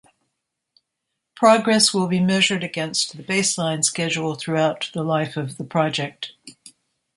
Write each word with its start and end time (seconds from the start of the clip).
Progress 1.35 1.93
will 1.93 2.07
be 2.07 2.19
measured 2.19 2.63
against 2.63 3.15
the 3.17 3.21
baseline 3.21 3.83
schedule 3.85 4.33
throughout 4.33 4.89
the 4.95 5.03
life 5.03 5.37
of 5.37 5.57
the 5.57 5.63
project. 5.63 6.31